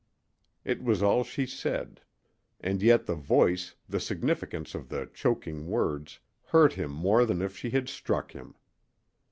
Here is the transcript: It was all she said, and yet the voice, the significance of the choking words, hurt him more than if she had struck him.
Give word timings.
It 0.65 0.81
was 0.81 1.03
all 1.03 1.23
she 1.23 1.45
said, 1.45 2.01
and 2.59 2.81
yet 2.81 3.05
the 3.05 3.13
voice, 3.13 3.75
the 3.87 3.99
significance 3.99 4.73
of 4.73 4.89
the 4.89 5.07
choking 5.13 5.67
words, 5.67 6.17
hurt 6.47 6.73
him 6.73 6.89
more 6.89 7.23
than 7.23 7.39
if 7.39 7.55
she 7.55 7.69
had 7.69 7.87
struck 7.87 8.31
him. 8.31 8.55